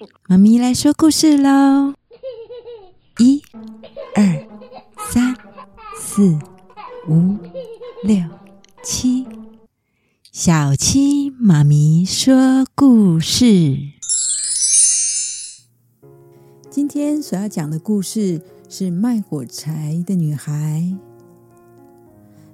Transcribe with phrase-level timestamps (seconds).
[0.28, 1.94] 妈咪来说故事喽！
[3.18, 3.42] 一、
[4.14, 4.48] 二、
[5.12, 5.36] 三、
[5.98, 6.38] 四、
[7.06, 7.36] 五、
[8.02, 8.16] 六、
[8.82, 9.26] 七，
[10.32, 13.76] 小七妈咪说故事。
[16.70, 20.96] 今天所要讲的故事是卖火柴的女孩。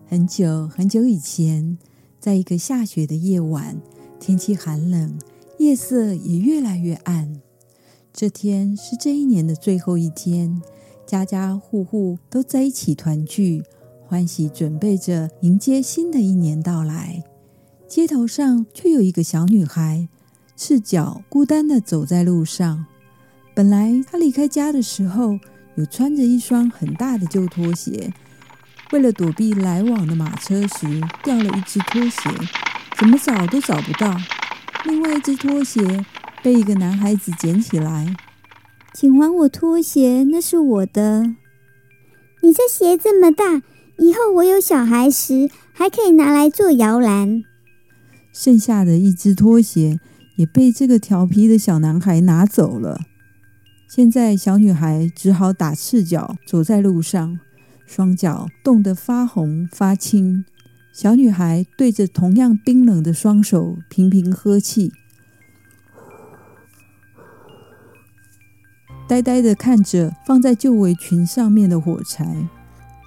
[0.09, 1.79] 很久很久以前，
[2.19, 3.81] 在一个下雪的夜晚，
[4.19, 5.17] 天气寒冷，
[5.59, 7.41] 夜色也越来越暗。
[8.13, 10.61] 这天是这一年的最后一天，
[11.07, 13.63] 家家户户都在一起团聚，
[14.07, 17.23] 欢喜准备着迎接新的一年到来。
[17.87, 20.09] 街头上却有一个小女孩，
[20.57, 22.87] 赤脚孤单地走在路上。
[23.55, 25.39] 本来她离开家的时候，
[25.77, 28.13] 有穿着一双很大的旧拖鞋，
[28.93, 32.31] 为了躲避来往的马车时，掉了一只拖鞋，
[32.99, 34.17] 怎么找都找不到。
[34.87, 36.07] 另外一只拖鞋。
[36.43, 38.15] 被一个男孩子捡起来，
[38.95, 41.35] 请还我拖鞋，那是我的。
[42.41, 43.65] 你这鞋这么大，
[43.99, 47.43] 以后我有小孩时还可以拿来做摇篮。
[48.33, 49.99] 剩下的一只拖鞋
[50.37, 53.01] 也被这个调皮的小男孩拿走了。
[53.89, 57.41] 现在小女孩只好打赤脚走在路上，
[57.87, 60.45] 双脚冻得发红发青。
[60.97, 64.91] 小女孩对着同样冰冷的双手频频呵气。
[69.07, 72.49] 呆呆的看着放在旧围裙上面的火柴，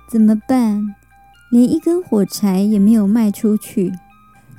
[0.08, 0.94] 怎么办？
[1.50, 3.92] 连一根火柴也没有卖出去。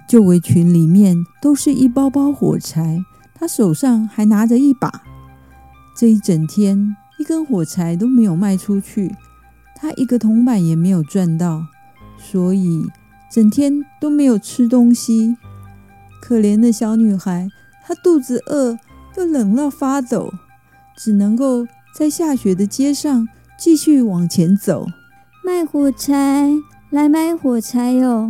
[0.08, 2.98] 旧围裙里面都是一包包火柴，
[3.33, 5.05] 她手上还拿着一把。
[5.97, 9.14] 这一整天，一根火柴都没有卖出去，
[9.77, 11.67] 她一个铜板也没有赚到，
[12.19, 12.84] 所以
[13.31, 15.36] 整天都没有吃东西。
[16.20, 17.48] 可怜的小女孩，
[17.84, 18.78] 她肚子饿，
[19.17, 20.33] 又冷到发抖。
[20.96, 23.27] 只能够在下雪的街上
[23.58, 24.86] 继续往前走。
[25.42, 26.51] 卖火柴，
[26.90, 28.29] 来买火柴哟！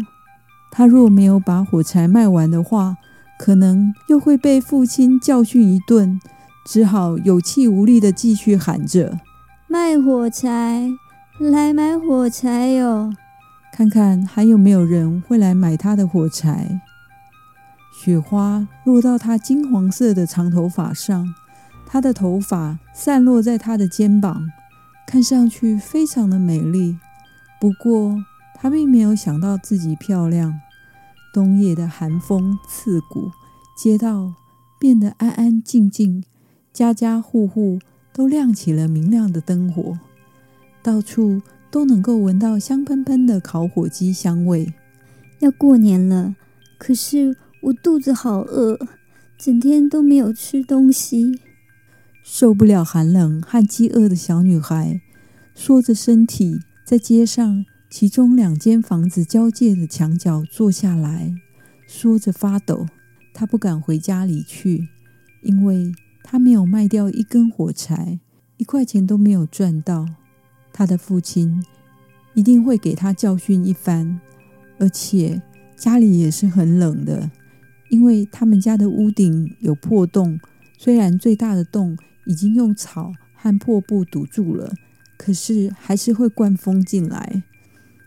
[0.71, 2.97] 她若没有把火柴卖完的话，
[3.37, 6.21] 可能又会被父亲教训一顿，
[6.65, 9.19] 只好有气无力地继续喊着
[9.67, 10.89] ：“卖火柴，
[11.41, 13.13] 来买火柴哟！”
[13.81, 16.83] 看看还有没有人会来买他的火柴。
[17.91, 21.35] 雪花落到他金黄色的长头发上。
[21.87, 24.53] 她的头发散落在她的肩膀，
[25.07, 26.99] 看上去非常的美丽。
[27.59, 28.23] 不过，
[28.55, 30.61] 她并没有想到自己漂亮。
[31.33, 33.31] 冬夜的寒风刺骨，
[33.79, 34.35] 街道
[34.79, 36.23] 变得安安静静，
[36.71, 37.79] 家家户户
[38.13, 39.99] 都亮起了明亮的灯火，
[40.83, 44.73] 到处都能够闻到香喷喷的烤火鸡香味。
[45.39, 46.35] 要过年了，
[46.79, 48.79] 可是我肚子好饿，
[49.39, 51.41] 整天都没有吃东西。
[52.23, 55.01] 受不了寒冷和饥饿的小女孩，
[55.55, 61.33] 缩着身体在街上其中两间房子交界的墙角坐下来，
[61.87, 62.87] 缩着发抖。
[63.33, 64.89] 她不敢回家里去，
[65.43, 65.93] 因为
[66.23, 68.21] 她没有卖掉一根火柴，
[68.59, 70.07] 一块钱都没有赚到。
[70.73, 71.65] 他的父亲
[72.35, 74.21] 一定会给他教训一番，
[74.79, 75.43] 而且
[75.77, 77.31] 家里也是很冷的，
[77.89, 80.41] 因为他们家的屋顶有破洞，
[80.79, 81.97] 虽然最大的洞。
[82.27, 84.73] 已经用草和破布堵住了，
[85.17, 87.43] 可是还是会灌风进来。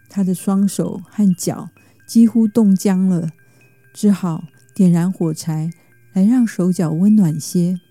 [0.07, 1.69] 他的双手和脚
[2.07, 3.31] 几乎冻僵了，
[3.91, 5.71] 只好点燃火柴
[6.13, 7.81] 来让手脚温暖些。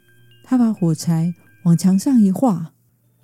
[0.45, 1.35] 他把火柴
[1.65, 2.73] 往墙上一画，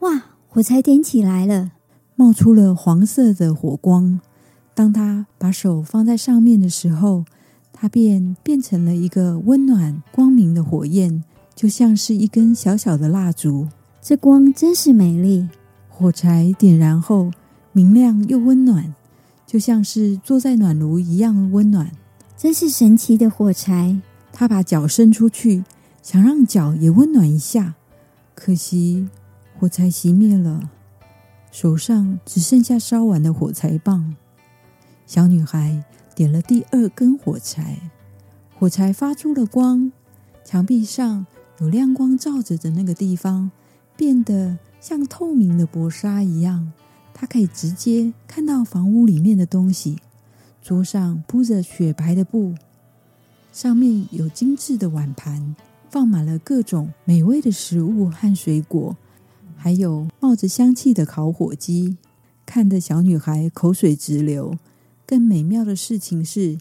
[0.00, 1.72] 哇，火柴点起来了，
[2.16, 4.18] 冒出了黄色的火光。
[4.74, 7.26] 当他把手放在上面的时候，
[7.72, 11.22] 它便变成了一个温暖光明的火焰。
[11.54, 13.68] 就像是一根小小的蜡烛，
[14.00, 15.48] 这光真是美丽。
[15.88, 17.30] 火柴点燃后，
[17.72, 18.94] 明亮又温暖，
[19.46, 21.92] 就像是坐在暖炉一样温暖。
[22.36, 24.00] 真是神奇的火柴。
[24.32, 25.64] 他把脚伸出去，
[26.02, 27.74] 想让脚也温暖一下，
[28.34, 29.08] 可惜
[29.58, 30.70] 火柴熄灭了，
[31.50, 34.14] 手上只剩下烧完的火柴棒。
[35.04, 35.82] 小女孩
[36.14, 37.90] 点了第二根火柴，
[38.56, 39.90] 火柴发出了光，
[40.44, 41.26] 墙壁上。
[41.58, 43.50] 有亮光照着的那个地方，
[43.96, 46.72] 变得像透明的薄纱一样，
[47.12, 49.98] 她可以直接看到房屋里面的东西。
[50.62, 52.54] 桌上铺着雪白的布，
[53.52, 55.56] 上面有精致的碗盘，
[55.90, 58.96] 放满了各种美味的食物和水果，
[59.60, 61.98] 还有冒着香气的烤火鸡，
[62.46, 64.56] 看得小女孩口水直流。
[65.04, 66.58] 更美妙的事情是，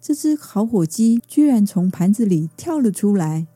[0.00, 3.46] 这只烤火鸡居然从盘子里跳了出来。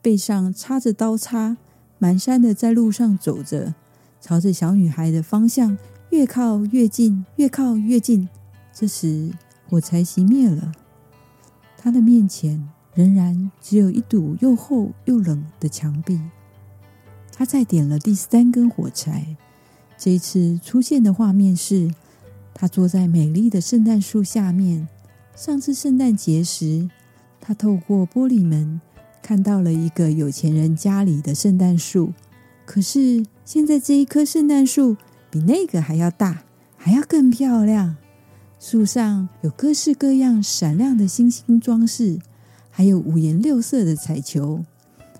[0.00, 1.56] 背上插着刀叉，
[1.98, 3.74] 蹒跚的在路上走着，
[4.20, 5.76] 朝着小女孩的方向
[6.10, 8.28] 越靠越近，越靠越近。
[8.72, 9.30] 这时，
[9.68, 10.72] 火柴熄灭了，
[11.76, 16.20] 他的面前仍然只有一堵又厚又冷的墙壁。
[17.36, 19.36] 他再点了第三根火柴，
[19.98, 21.92] 这一次出现的画面是，
[22.54, 24.86] 他坐在美丽的圣诞树下面。
[25.34, 26.88] 上次圣诞节时，
[27.40, 28.80] 他透过玻璃门
[29.20, 32.12] 看到了一个有钱人家里的圣诞树。
[32.64, 34.96] 可是现在这一棵圣诞树
[35.28, 36.44] 比那个还要大，
[36.76, 37.96] 还要更漂亮。
[38.60, 42.20] 树上有各式各样闪亮的星星装饰，
[42.70, 44.64] 还有五颜六色的彩球。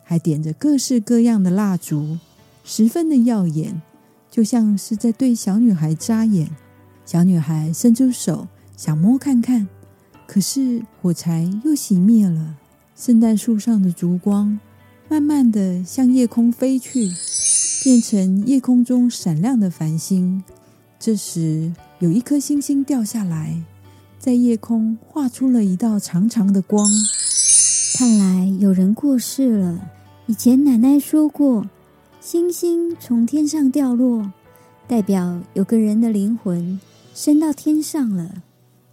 [0.04, 2.18] 还点着各式各样的蜡烛，
[2.62, 3.82] 十分的耀眼，
[4.30, 6.48] 就像是在对小女孩眨眼。
[7.04, 8.46] 小女孩伸出手
[8.76, 9.66] 想摸看看，
[10.26, 12.56] 可是火柴又熄灭了。
[12.94, 14.58] 圣诞树上的烛光
[15.08, 17.10] 慢慢的向夜空飞去，
[17.82, 20.44] 变成夜空中闪亮的繁星。
[20.98, 23.62] 这时，有一颗星星掉下来，
[24.18, 26.88] 在夜空画出了一道长长的光。
[27.96, 29.92] 看来有人过世了。
[30.26, 31.70] 以前奶奶说过，
[32.20, 34.32] 星星从天上掉落，
[34.88, 36.80] 代表有个人的灵魂
[37.14, 38.42] 升到天上了。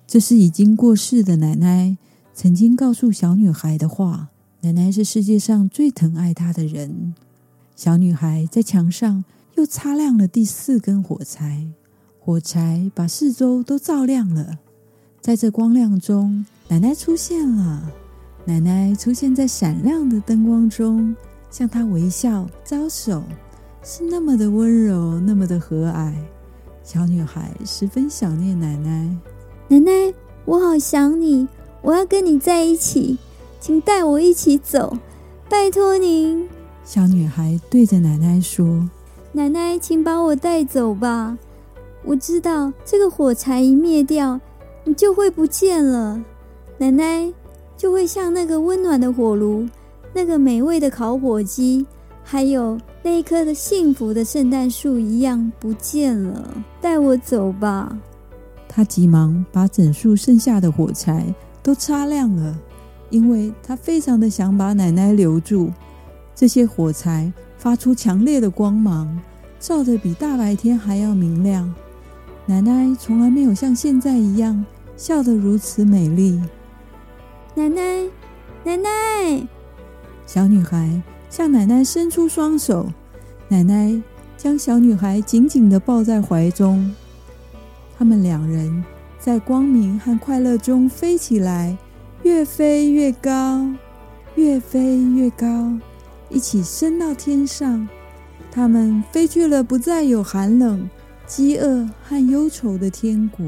[0.06, 1.98] 这是已经过世的奶奶
[2.36, 4.27] 曾经告诉小女孩的话。
[4.62, 7.15] 奶奶是世界上最疼爱她的人。
[7.75, 9.24] 小女孩在墙上
[9.56, 11.65] 又擦亮了第四根火柴，
[12.19, 14.59] 火柴把四周都照亮了。
[15.19, 17.92] 在这光亮中，奶奶出现了。
[18.43, 21.15] 奶奶出现在闪亮的灯光中，
[21.51, 23.23] 向她微笑招手，
[23.83, 26.11] 是那么的温柔，那么的和蔼。
[26.83, 29.15] 小女孩十分想念奶奶。
[29.67, 29.91] 奶奶，
[30.45, 31.47] 我好想你，
[31.83, 33.19] 我要跟你在一起，
[33.59, 34.97] 请带我一起走，
[35.47, 36.49] 拜托您。
[36.83, 38.89] 小女孩对着奶奶说
[39.31, 41.37] ：“奶奶，请把我带走吧。
[42.03, 44.41] 我知道这个火柴一灭掉，
[44.83, 46.23] 你就会不见了。
[46.79, 47.31] 奶奶。”
[47.81, 49.68] 就会像那个温暖的火炉，
[50.13, 51.83] 那个美味的烤火鸡，
[52.24, 56.48] 还有那一棵的幸福的圣诞树一样不见了。
[56.80, 57.98] 带我走吧！
[58.69, 61.33] 他急忙把整束剩下的火柴
[61.63, 62.56] 都擦亮了，
[63.10, 65.72] 因为他非常的想把奶奶留住。
[66.36, 69.19] 这些火柴发出强烈的光芒，
[69.60, 71.74] 照得比大白天还要明亮。
[72.45, 74.63] 奶奶从来没有像现在一样
[74.95, 76.39] 笑得如此美丽。
[77.53, 78.07] 奶奶，
[78.63, 79.48] 奶奶！
[80.25, 82.89] 小女孩向奶奶伸出双手，
[83.50, 84.01] 奶奶
[84.38, 86.95] 将小女孩紧紧地抱在怀中。
[87.98, 88.81] 他们两人
[89.19, 91.77] 在光明和快乐中飞起来，
[92.24, 93.68] 越飞越高，
[94.36, 95.74] 越飞越高，
[96.30, 97.86] 一起升到天上。
[98.50, 100.89] 他们飞去了不再有寒冷、
[101.27, 103.45] 饥饿和忧愁的天国。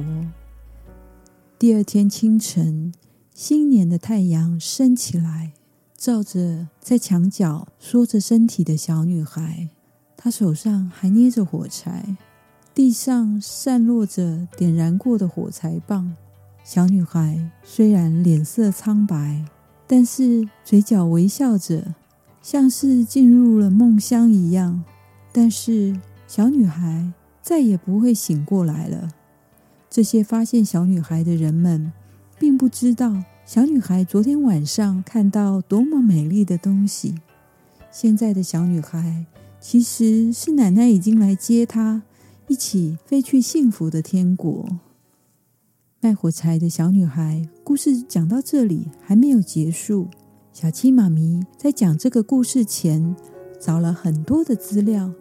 [1.57, 2.93] 第二天清晨。
[3.33, 5.53] 新年的太阳升起来，
[5.97, 9.69] 照着在墙角缩着身体的小女孩。
[10.15, 12.15] 她手上还捏着火柴，
[12.75, 16.15] 地上散落着点燃过的火柴棒。
[16.63, 19.43] 小女孩虽然脸色苍白，
[19.87, 21.95] 但是嘴角微笑着，
[22.39, 24.83] 像是进入了梦乡一样。
[25.31, 27.11] 但是小女孩
[27.41, 29.09] 再也不会醒过来了。
[29.89, 31.91] 这些发现小女孩的人们。
[32.43, 37.15] 并不知道小女孩昨天晚上看到多么美丽的东西。
[37.89, 39.25] 现在的小女孩
[39.61, 42.03] 其实是奶奶已经来接她，
[42.49, 44.67] 一起飞去幸福的天国。
[46.01, 50.09] 卖火柴的小女孩故事讲到这里还没有结束。
[50.51, 53.15] 小七妈咪在讲这个故事前
[53.57, 55.13] 找了很多的资料，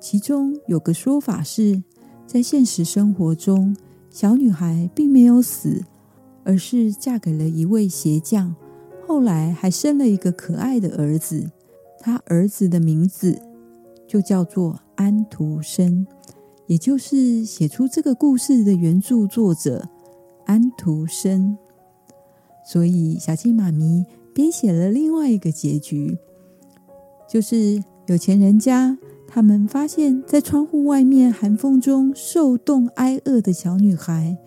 [0.00, 1.82] 其中有个说法是
[2.26, 3.76] 在现实生活中，
[4.08, 5.84] 小女孩并没有死。
[6.44, 8.54] 而是嫁给了一位鞋匠，
[9.06, 11.50] 后来还生了一个可爱的儿子。
[11.98, 13.38] 他儿子的名字
[14.08, 16.06] 就叫做安徒生，
[16.66, 19.88] 也就是写出这个故事的原著作者
[20.46, 21.58] 安徒生。
[22.64, 26.16] 所以小青妈咪编写了另外一个结局，
[27.28, 28.96] 就是有钱人家
[29.28, 34.38] 他们发现，在窗户外面寒风中受冻挨饿的小女孩。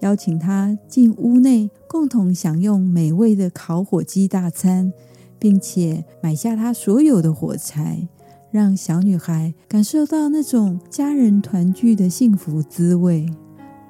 [0.00, 4.92] 邀请她进屋内，共同享用美味的烤火鸡大餐，
[5.38, 8.06] 并且买下她所有的火柴，
[8.50, 13.26] 让小女孩感受到那种家人团聚的幸福滋味。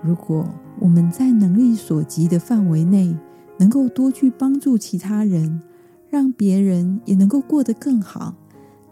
[0.03, 0.47] 如果
[0.81, 3.17] 我们在能力所及的范围内，
[3.59, 5.61] 能够多去帮助其他人，
[6.09, 8.35] 让别人也能够过得更好，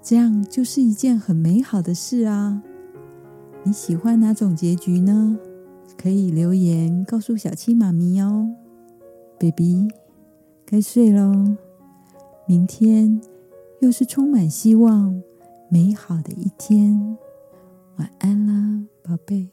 [0.02, 2.60] 这样就是一件很美好的事啊！
[3.62, 5.38] 你喜欢哪种结局呢？
[5.96, 8.48] 可以留言告诉小七妈咪哦
[9.38, 9.88] ，baby，
[10.64, 11.56] 该睡喽。
[12.46, 13.20] 明天
[13.80, 15.22] 又是充满希望、
[15.68, 17.16] 美好的一天。
[17.96, 19.48] 晚安啦，宝贝，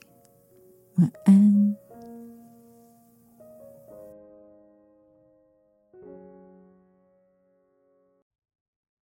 [0.95, 1.82] 晚安。